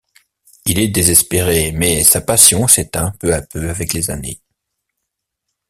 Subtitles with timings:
[0.65, 4.41] Il est désespéré, mais sa passion s'éteint peu à peu avec les années.